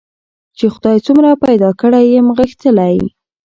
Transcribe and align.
چي 0.57 0.65
خدای 0.73 0.97
څومره 1.05 1.31
پیدا 1.45 1.69
کړی 1.81 2.03
یم 2.15 2.27
غښتلی 2.37 2.95